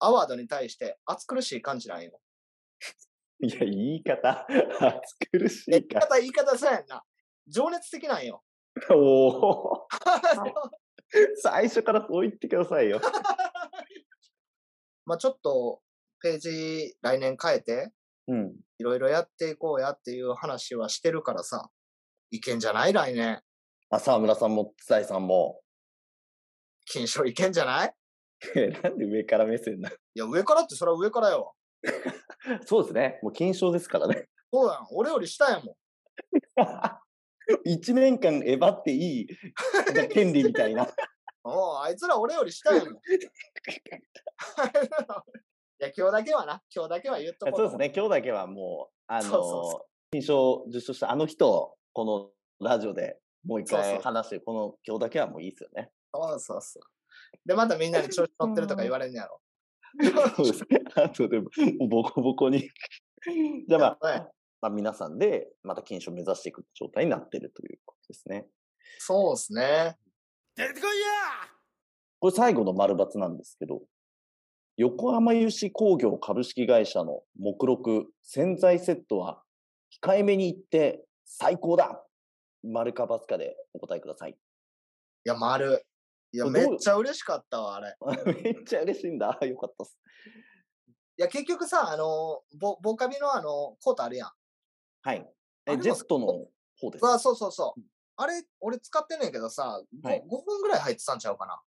[0.00, 2.20] アワードに対して暑苦しい感じなんよ。
[3.42, 6.00] いや、言い方、暑苦し言いいか。
[6.00, 7.02] 方、言い方そうやんな。
[7.46, 8.42] 情熱的なんよ。
[8.90, 9.86] おお。
[11.42, 13.00] 最初からそう言ってくださいよ。
[15.06, 15.82] まあちょっと
[16.22, 17.90] ページ来年変えて、
[18.28, 18.54] うん。
[18.78, 21.68] いろいろやっていこうやっていう話はしてるからさ、
[22.30, 23.42] いけんじゃない来年。
[23.90, 25.60] あ、沢村さんも、津井さんも。
[26.86, 27.94] 金賞いけんじゃない？
[28.82, 31.54] なんで上から目線ないや、上からってそれは上からよ。
[32.66, 33.18] そうですね。
[33.22, 34.28] もう金賞ですからね。
[34.52, 34.86] そうやん。
[34.92, 35.76] 俺より下やもん。
[37.64, 39.28] 一年間えばっていい
[40.10, 40.86] 権利みたいな。
[41.42, 42.94] おうあいつら俺より下やもん。
[42.94, 42.98] い
[45.78, 46.62] や、今日だけはな。
[46.74, 47.56] 今日だけは言っとこう。
[47.56, 47.92] そうですね。
[47.94, 55.90] 今日だけはもう、あそう金賞受賞したあの人を、このラジオでもう一回話して、この今日だけはもういいですよね。
[56.12, 56.82] そうそうそう。
[57.46, 59.40] で、またみんなに調子乗ってるとか言われんねやろ。
[60.36, 60.80] そうですね。
[60.96, 61.50] あとでも、
[61.88, 62.68] ボコボコに。
[63.68, 64.20] じゃあまあ、はい
[64.62, 68.48] まあ、皆さんでまた金賞を目指していく状態になっているということですね。
[68.98, 69.96] そうですね。
[70.56, 70.86] 出てこいや
[72.18, 73.82] これ最後の丸抜なんですけど、
[74.76, 79.42] 横浜油脂工業株式会社の目録洗剤セットは
[80.02, 82.04] 控えめに言って最高だ
[82.62, 84.32] 丸か×かでお答えください。
[84.32, 84.34] い
[85.24, 85.84] や、丸。
[86.32, 87.96] いや、めっちゃ嬉しかったわ、あれ。
[88.42, 89.38] めっちゃ嬉しいんだ。
[89.42, 89.98] よかったっす。
[91.18, 94.32] いや、結局さ、あの、ボボカビのあの、コートあるやん。
[95.02, 95.34] はい。
[95.66, 96.26] え、ジェストの
[96.78, 97.06] 方です。
[97.06, 97.82] あ、そうそうそう。
[98.16, 101.60] あれ、俺使ってんねんけどさ、5, はい本ぐらい入ってたんちゃうかな。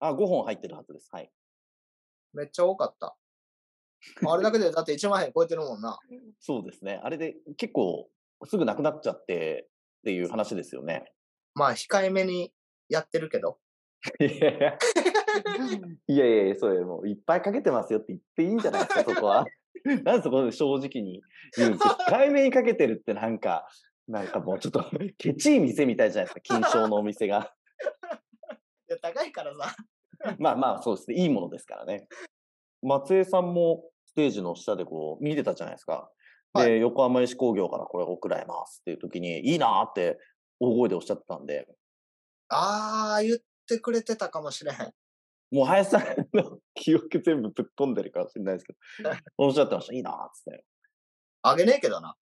[0.00, 1.08] あ、5本入ってるはずです。
[1.12, 1.32] はい。
[2.32, 3.16] めっちゃ多かった。
[4.26, 5.98] あれだけで だって1万円超えてるもんな。
[6.40, 7.00] そうですね。
[7.02, 8.10] あれで結構
[8.46, 9.68] すぐなくなっちゃって
[10.00, 11.12] っていう話ですよね。
[11.54, 12.54] まあ、控えめに
[12.88, 13.58] やってるけど。
[14.20, 19.46] いやいやいやいやいや、それもういっぱいかけてますよって言っていいんじゃないですか、そこは。
[20.04, 21.22] なんでそこで正直に
[21.56, 21.98] 言うんですか。
[22.08, 23.68] 控えめにかけてるってなんか、
[24.06, 24.84] なんかもうちょっと
[25.18, 27.54] ケチい店みたいじゃないですか、金賞のお店が。
[28.88, 29.76] いや、高いからさ。
[30.38, 31.16] まあまあ、そうですね。
[31.16, 32.08] いいものですからね。
[32.82, 36.10] 松江さんもステージの下でこう見てたじゃないですか。
[36.54, 40.18] で、は横浜石工業からこれ送られますっていう時に、いいなーって
[40.58, 41.68] 大声でおっしゃってたんで、
[42.48, 44.92] あー、言ってくれてたかもしれへん。
[45.50, 46.02] もう林さん
[46.36, 49.94] の記憶全部ぶっ飛んでるかもしれないですけど、おっしゃってました。
[49.94, 50.64] いいなーっつって。
[51.42, 52.16] あげねえけどな。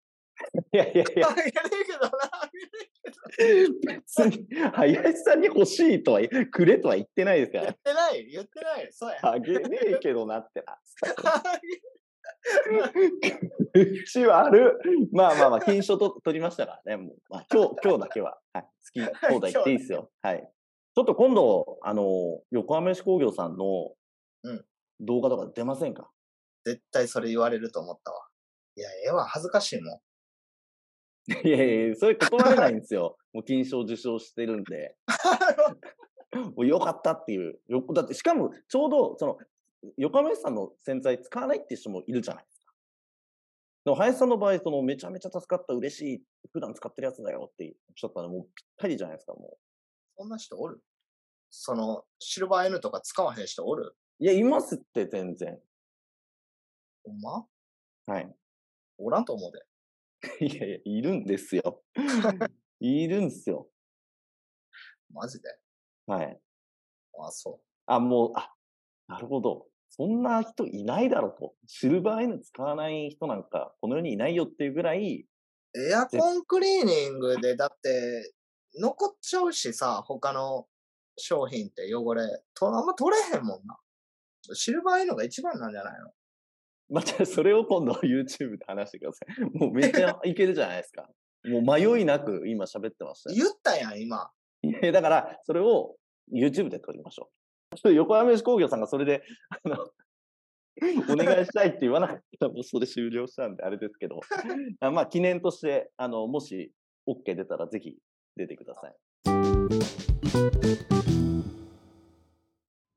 [0.72, 2.10] いやいやいや あ、げねえけどな。
[2.10, 7.92] あげね別に、林さんに欲しいとは、くれとは言ってないですかえ言っら。
[7.92, 8.88] てない、言ってない。
[8.92, 9.18] そうや。
[9.22, 10.78] あげねえけどなってな。
[13.74, 14.78] うちはある。
[15.12, 17.02] まあまあまあ、金賞と取りましたからね。
[17.02, 20.10] もうまあ、今日、今日だけは、はい、好き放題言っていいですよ。
[20.22, 20.50] はい。
[20.96, 23.92] ちょっと今度、あの、横浜市工業さんの
[24.44, 24.64] うん
[25.00, 26.10] 動画とか出ませんか、
[26.64, 28.26] 絶対それ言われると思ったわ。
[28.76, 30.00] いや、ええわ、恥ずかしいもん。
[31.46, 33.18] いやいや、それ断れないんですよ。
[33.34, 34.96] もう金賞受賞してるんで。
[36.56, 37.60] もうよかったっていう。
[37.68, 39.38] よだって、しかも、ちょうど、その、
[39.98, 42.72] 横浜市さんの洗剤使わないっていう人もいるじゃないですか。
[43.84, 49.58] でも、林さんの場合、その、めちゃめちゃ助かった、嬉しい、普段使ってるやつだよっておっしゃったら、もうぴったりじゃないですか、も
[50.16, 50.80] そんな人おる？
[51.50, 53.96] その、シルバー N とか使わへん人おる？
[54.20, 54.24] う。
[54.24, 55.58] いや、いますって、全然。
[57.04, 57.46] ほんま？
[58.06, 58.36] はい。
[58.98, 59.66] おらんと思うで。
[60.40, 61.82] いやいや、いるんですよ。
[62.80, 63.70] いるんですよ。
[65.12, 65.58] マジで？
[66.06, 66.40] はい。
[67.18, 68.54] あ、そあ、もう、あ、
[69.08, 69.68] なるほど。
[69.90, 71.54] そんな人いないだろうと。
[71.66, 75.26] シルバー N 使わない人なんか、この世にいないよっていうぐらい、
[75.74, 75.80] う。
[75.90, 78.32] エアコンクリーニングで、だって、
[78.78, 80.66] 残っちゃうしさ、他の
[81.16, 82.22] 商品って汚れ、
[82.54, 83.78] とあんま取れへんもんな。
[84.52, 86.10] シルバー N が一番なんじゃないの？
[86.88, 89.58] またそれを今度 YouTube で話してください。
[89.58, 91.08] もうめっちゃいけるじゃないですか。
[91.44, 93.36] もう迷いなく今喋ってましたよ。
[93.36, 94.30] 言ったやん、今。
[94.92, 95.96] だから、それを
[96.32, 97.30] YouTube で撮りましょ
[97.72, 97.76] う。
[97.76, 99.22] ちょっと横浜市工業さんがそれで、
[99.64, 99.76] あの、
[101.12, 104.20] お願いしたいって言わなかったらもうそれ終了したんであれですけど、
[104.80, 106.72] あまあ記念として、あの、もし
[107.08, 107.96] OK 出たらぜひ
[108.36, 108.96] 出てください。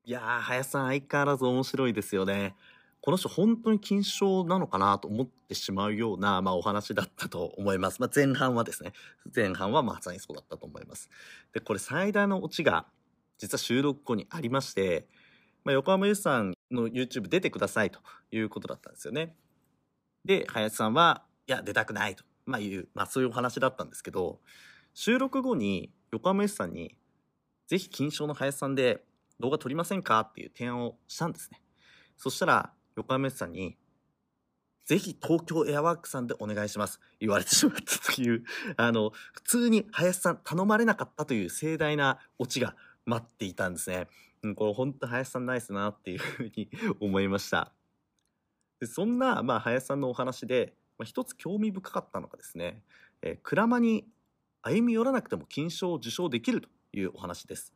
[0.04, 2.56] いやー、林さん相変わらず面白いですよね。
[3.02, 8.00] この人本当に金賞なのかなと思ってしまうような、まあ、お話だったと思います。
[8.00, 8.92] まあ、前半はですね。
[9.34, 11.08] 前半はまさにそうだったと思います。
[11.54, 12.86] で、これ最大のオチが、
[13.38, 15.06] 実は収録後にありまして、
[15.64, 18.00] まあ、横浜由さんの YouTube 出てくださいと
[18.30, 19.34] いうことだったんですよね。
[20.24, 24.40] で、林さんは、いや、出たくないと、まあ、いう、まあ、そういうお話だったんですけど、
[24.94, 26.96] 収録後に横浜由さんに、
[27.66, 29.04] ぜひ金賞の林さんで
[29.38, 31.60] 動画撮りませんかっていう提案をしたんですね。
[32.16, 33.76] そしたら、横浜由さんに、
[34.84, 37.00] ぜひ東京エアワークさんでお願いします。
[37.20, 38.44] 言われてしまったという、
[38.76, 42.74] あの、普通に林さん頼まれなかったという盛大なオチが
[43.06, 44.08] 待っていたんですね。
[44.42, 47.72] うん、これ本当林さんナイスなっていうふうに思いました。
[48.80, 52.82] でそんな、まあ、林さんのお話で、まあ、一つ興味深かったのがですね、
[53.22, 54.06] えー、鞍馬に
[54.62, 57.74] 歩み寄らなくても金賞を受賞できるというお話です。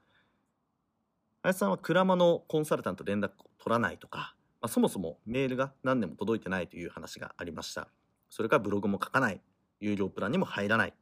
[1.42, 7.88] 林さんは鞍馬のコンサルタント連絡を取らないとか、まあ、そもそもメールが何年も届いてないという話がありました。
[8.30, 9.40] それからブログも書かない、
[9.80, 10.94] 有料プランにも入らない。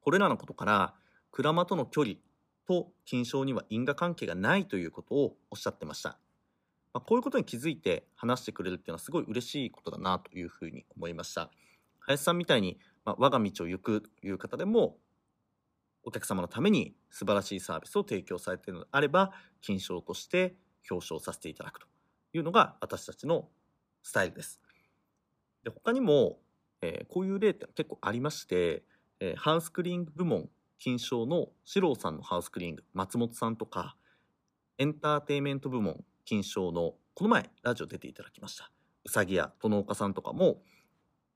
[0.00, 0.94] これらのことから、
[1.32, 2.16] 鞍馬との距離
[2.66, 6.18] と金賞には因果関係がないということをおっしゃってました。
[6.92, 11.50] まあ、こういうことに気づいて話してくれるっていうのはすごい嬉しいことだなというふうに思いました。
[12.00, 12.78] 林さんみたいに、
[13.08, 14.98] まあ、我が道を行くという方でも、
[16.02, 20.56] お客様のために素晴らしいサービスを提供されているのであれば、金賞として
[20.90, 21.86] 表彰させていただくと
[22.34, 23.48] いうのが私たちの
[24.02, 24.60] スタイルです。
[25.64, 26.38] で他にも、
[26.82, 28.84] えー、こういう例って結構ありまして、
[29.20, 33.96] えー、ハウスクリーニング部門金賞の四郎さんのハウスクリーニング松本さんとか
[34.76, 38.70] エンターテインメント部門金賞のこの前ラジオ出ていただきました
[39.04, 40.58] うさぎや殿岡さんとかも、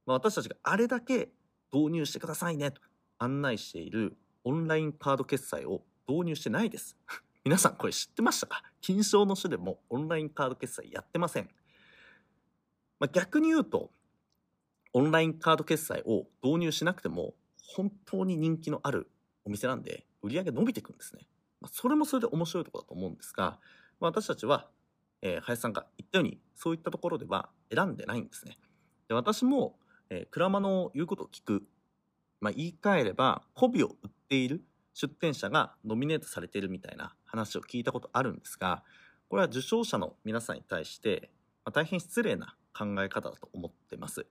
[0.06, 1.30] まあ、私たちがあれだけ
[1.72, 2.80] 導入してくださいねと
[3.18, 6.96] 案内しているオンラインカード決済を導入してないです
[7.44, 8.62] 皆さんこれ知ってましたか？
[8.80, 11.50] 金賞の種でもオンラインカード決済やってません、
[12.98, 13.90] まあ、逆に言うと
[14.92, 17.34] オンラインカード決済を導入しなくても
[17.74, 19.10] 本当に人気のある
[19.44, 21.26] お店なんで売り上げ伸びていくんですね。
[21.60, 23.58] まあ、それもそれで面白いところだと思うんですが、
[24.00, 24.68] まあ、私たちは、
[25.22, 28.58] えー、林さんが言ったようにそういったところでは選んでないんですね。
[29.08, 29.78] で私も、
[30.12, 31.62] えー、鞍馬の言うことを聞く、
[32.42, 38.82] まあ、言い換えれば媚びを売っている出店者がノミネートされているみたいな話を聞いたことあるんですが
[39.30, 41.30] これは受賞者の皆さんに対して、
[41.64, 44.20] まあ、大変失礼な考え方だと思ってます。
[44.20, 44.28] 受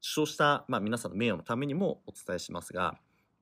[0.00, 2.96] 賞した、まあ、皆さんの名誉のためにもお伝えしますが、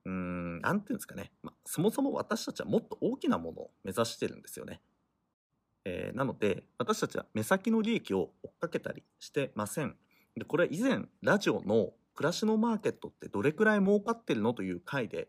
[0.05, 4.81] うーん、なんていうんですかね、まあ、そもそも私たちはもっと大きなものを目指してるんですよね。
[5.85, 9.97] えー、なので、私たちは目先の利益を追っかけたりしてません。
[10.37, 15.29] で、これ以前、ラジオの暮らしのマーケットってどれくらい儲かってるのという回で、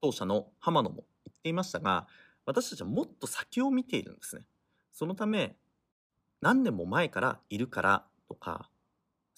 [0.00, 2.06] 当社の浜野も言っていましたが、
[2.46, 4.44] 私たちはもっと先を見ているんですね。
[4.92, 5.56] そのため、
[6.40, 8.70] 何年も前からいるからとか、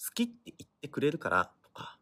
[0.03, 1.99] 好きって言ってくれるからとか、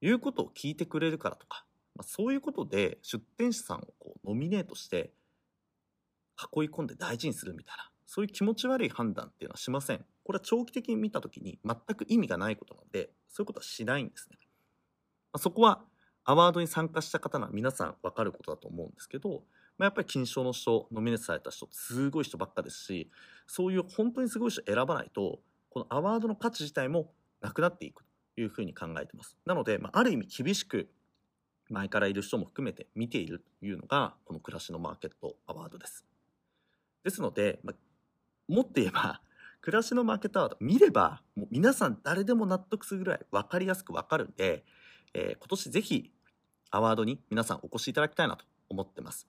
[0.00, 5.12] いうことを聞いてくれるからとか、まあ、そういうことで出店者さんをこうノミネートして
[6.38, 10.04] 囲い込んで大事にするみたいな、そういう気持ち悪い判断っていうのはしません。
[10.24, 14.38] これは長期的に見たときに全く意味がないことなので、そういうことはしないんですね。
[15.32, 15.84] まあ、そこは
[16.24, 19.44] アワードに参加した方なら皆さん分かることだと思うんですけど、
[19.76, 23.10] まあ、やっぱり金賞の人、ノミネートされた人、すごい人ばっかですし、
[23.46, 29.36] そういう本当にすごい人選ばないと、このアワードの価値自体もなくなっていくというふうに考えてます。
[29.44, 30.88] なので、まあ、ある意味厳しく
[31.68, 36.04] 前からいる人も含めて見ているというのが、この暮らしのマーケットアワードです。
[37.02, 39.20] ですので、まあ、もっと言えば、
[39.64, 44.62] 暮らしのマーケットアード見れば、もう皆さん誰でも納得するぐらい分かりやすく分かるんで、
[45.14, 46.12] えー、今年ぜひ
[46.70, 49.26] アワードに皆さんお越しいただきたいなと思ってます。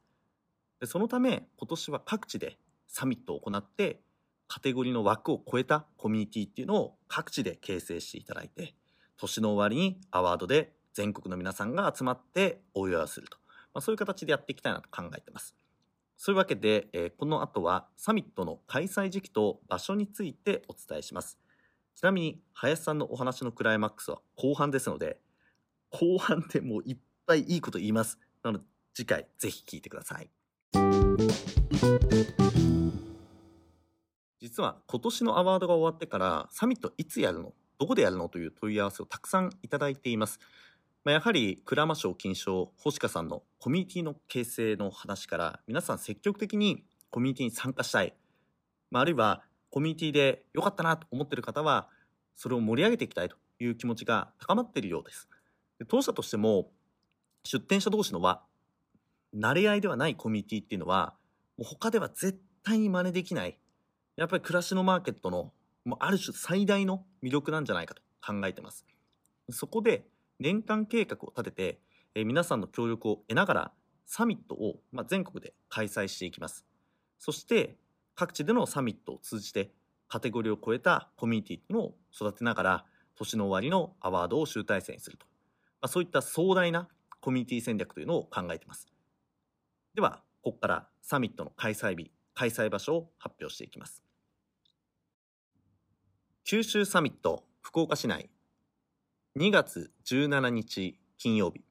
[0.82, 2.58] でそのため、今年は各地で
[2.90, 4.02] サミットを行って、
[4.50, 8.76] カテゴリーの枠を超えたコミュニティっていうのを各地で形成していただいて、
[9.16, 13.38] 年の終わりにアワードで全国の皆さんが集まってお祝いをすると。
[13.74, 15.56] まあ、そういう形でやっていきたいなと考えてます。
[16.18, 21.38] そういうわけで、え、この後はサミットの開催時期と場所についてお伝えします。
[21.96, 25.20] ちなみに、林さんのお話のクライマックスは後半ですので、
[25.92, 28.18] 後半でもういっぱいいいこと言います。
[28.44, 30.30] なので、次回ぜひ聞いてください。
[34.40, 37.54] 実は今年のアワードが終わってからサミットいつやるの？
[37.78, 38.30] どこでやるの？
[38.30, 40.40] という問い合わせをたくさんいただいています。
[41.06, 48.16] まあ、やはり鞍馬賞金賞星香さんのコミュニティの形成の話から皆さん積極的にコミュニティに参加したい、
[48.90, 51.90] まあ、あるいはコミュニティで良かったなと思ってる方は
[52.36, 55.30] それを盛り上げていきたいという気持ちが高まっているようです。
[55.78, 56.72] で当社としても
[57.44, 58.42] 出店者同士のは
[59.38, 61.14] 慣れ合いではないコミュニティっていうのは
[61.56, 63.60] もう他では絶対に真似できない
[64.16, 65.52] やっぱり暮らしのマーケットの
[65.84, 68.88] もある種最大の魅力なんじゃないかと考えてます。
[69.52, 70.08] そこで
[70.40, 71.80] 年間計画を立てて、
[72.16, 73.72] えー、皆さんの協力を得ながら
[74.06, 76.66] サミットを、まあ、全国で開催していきます。
[77.20, 77.78] そして
[78.16, 79.72] 各地でのサミットを通じて
[80.08, 85.26] カテゴリーを超えたコミュニティのを育てながら年の終わりのアワードを集大成にすると、
[85.82, 86.88] まあ、そういった壮大な
[87.22, 88.88] コミュニティ戦略というのを考えています。
[89.96, 94.04] では、ここからサミットの開催日、開催場所を発表していきます。
[96.44, 98.30] 九州サミット福岡市内
[99.38, 101.62] 2月17日金曜日。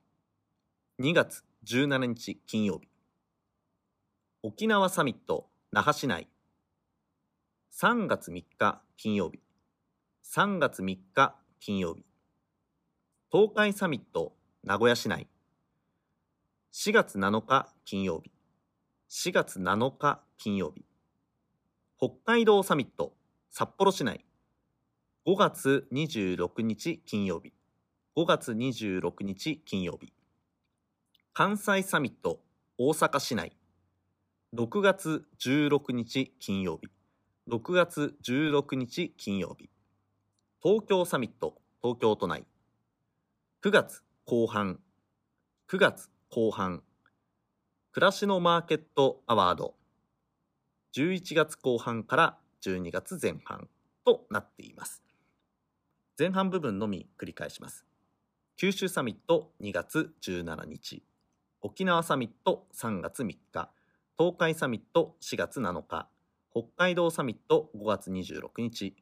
[1.01, 2.91] 2月17日金曜日。
[4.43, 6.29] 沖縄サミット那覇市内。
[7.73, 9.41] 3月3日金曜日。
[10.31, 12.05] 3月3日金曜日。
[13.33, 15.27] 東海サミット名古屋市内。
[16.75, 18.31] 4月7日金曜日。
[19.09, 20.85] 4月7日金曜日。
[21.99, 23.15] 北海道サミット
[23.49, 24.23] 札幌市内。
[25.27, 27.55] 5月26日金曜日。
[28.15, 30.13] 5月26日金曜日。
[31.33, 32.41] 関西サミット
[32.77, 33.57] 大阪市内。
[34.55, 36.91] 6月16日金曜日。
[37.51, 39.71] 6月16日金曜日。
[40.63, 42.45] 東京サミット東京都内。
[43.65, 44.79] 9月後半。
[45.71, 46.83] 9月後半。
[47.93, 49.75] 暮らしのマーケットアワード。
[50.95, 53.71] 11月後半から12月前半
[54.05, 55.04] となっています。
[56.17, 57.85] 前半部分のみ繰り返します。
[58.57, 61.03] 九州サミット2月17日。
[61.61, 63.71] 沖縄サミット3月3日。
[64.17, 66.09] 東海サミット4月7日。
[66.53, 68.95] 北海道サミット5月26日。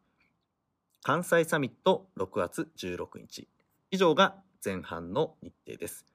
[1.02, 3.46] 関西サミット6月16日。
[3.90, 6.06] 以上が前半の日程です。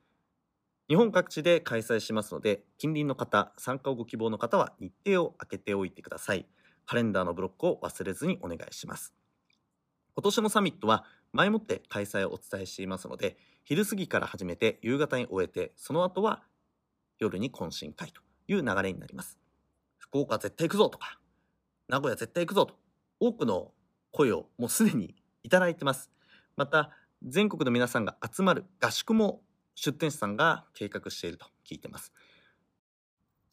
[0.88, 6.48] 日本各地で開催しますので近隣の方参加をご希望の方は日程を空けておいてください。
[6.88, 9.14] カレンダーのブロックを忘れずにお願いします。
[10.18, 16.42] 今年のサミットは前もって開催をお伝えしていますので昼過ぎから始めて夕方に終えてその後は
[17.20, 19.38] 夜に懇親会という流れになります。
[20.00, 21.20] 福岡絶対行くぞとか
[21.88, 22.80] 名古屋絶対行くぞと
[23.20, 23.74] 多くの
[24.10, 25.14] 声をもうすでに
[25.44, 26.10] いただいてます。
[26.56, 26.90] また
[27.22, 29.42] 全国の皆さんが集まる合宿も
[29.76, 32.12] 出店者さんが計画していると聞いてます。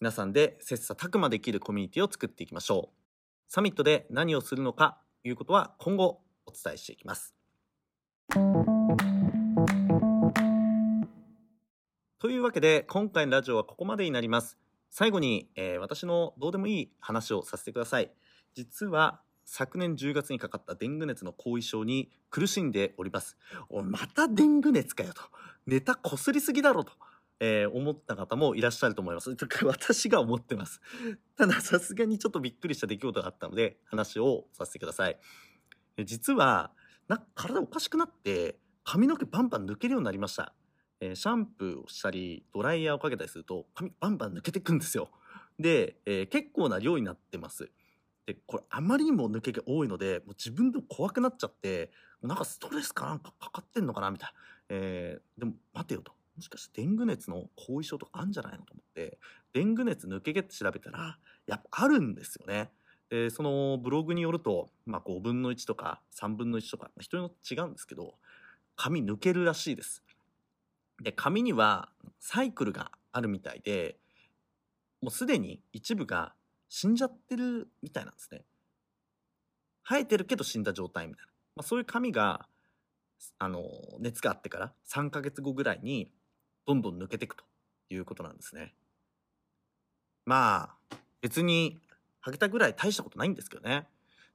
[0.01, 2.97] 皆さんで切磋琢磨できるコミュニティを作っていきましょう。
[3.49, 7.35] サミットで何をするのかということは今後お伝えしていきます。
[12.19, 14.59] というわけで今回のラジオはここまでになります。
[14.91, 18.13] 最後に、えー私のどうでもいい話をさせてください。
[18.55, 23.37] 実は昨年10月にかかったデング熱の後遺症に苦しんでおります。
[23.69, 25.21] おいまたデング熱かよと。
[25.67, 26.93] ネタこすりすぎだろと、
[27.41, 29.35] えー思った方もいらっしゃると思います。
[29.37, 30.81] と か私が思ってます。
[31.37, 35.19] たださすがにちょっとびっくりした出来事があったので話をさせてください。
[36.03, 36.73] 実は
[37.09, 40.53] なんか体おかしくなって髪の毛バンバン抜けるようになりました、
[41.01, 45.11] えーシャンプーをしたりドライヤーをかけたりすると髪バンバン抜けてくんですよ。
[45.59, 47.71] で、えー結構な量になってます。
[48.27, 51.91] でこれあまりにも抜け毛多いのでもう自分でも怖くなっちゃって
[52.23, 54.35] なんかストレスかなんかかかってんのかなみたいな、
[54.71, 56.13] えーでも待てよと。
[56.37, 59.19] もしかしてデング熱の後遺症とかあるんじゃないのと思って
[59.53, 62.73] デング熱抜け毛って調べたらやっぱあるんですよね。
[63.15, 68.15] でそのブログによると、まあ、5分の1とか3分の1とかま人によって違うんですけど
[68.75, 70.03] 髪抜けるらしいです。
[71.01, 73.99] で髪にはサイクルがあるみたいで
[75.01, 76.35] もうすでに一部が
[76.69, 78.43] 死んじゃってるみたいなんですね。
[79.85, 82.49] 生えてるけど死んだ状態みたいな、まあ、そういう髪が
[83.39, 83.63] あの
[84.01, 86.11] 熱があってから3ヶ月後ぐらいに
[86.67, 87.45] どんどん抜けていくと
[87.91, 88.75] いうことなんですね。
[90.27, 91.79] まあ別に
[92.25, 93.87] ハゲたぐらい大したことないんですけどね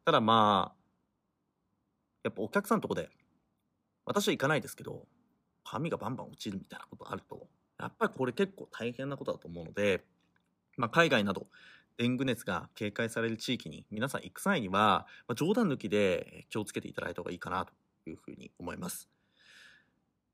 [0.06, 0.80] ただまあ
[2.24, 3.10] やっぱお客さんのとこで
[4.06, 5.08] 私は行かないですけど
[5.64, 7.48] 髪がバンバン落ちるみたいなことあると
[7.80, 10.04] やっぱりこれ結構大変なことだと思うので、
[10.78, 11.48] まあ、海外など
[11.98, 17.74] デング熱が警戒される地域に皆さん行く際には、まあ、冗談抜きで気をつけていただいた方がいいかなと
[18.08, 19.10] いうふうに思います。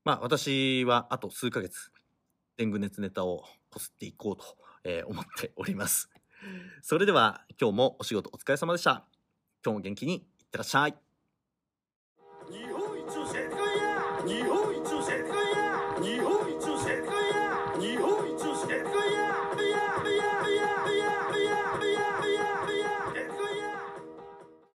[0.04, 1.90] まあ私はあと数ヶ月
[2.58, 4.44] デング熱ネタをこすっていこうと、
[5.08, 6.08] 思っております。
[6.82, 9.04] それでは今日もお仕事お疲れ様でした。
[9.64, 10.20] 今日も元気にいっ
[10.50, 11.05] てらっしゃい。